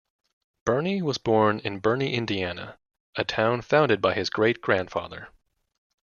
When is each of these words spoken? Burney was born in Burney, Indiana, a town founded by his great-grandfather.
Burney 0.65 1.03
was 1.03 1.19
born 1.19 1.59
in 1.59 1.77
Burney, 1.77 2.15
Indiana, 2.15 2.79
a 3.15 3.23
town 3.23 3.61
founded 3.61 4.01
by 4.01 4.15
his 4.15 4.31
great-grandfather. 4.31 5.27